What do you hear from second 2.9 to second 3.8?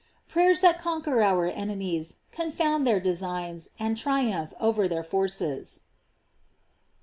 designs,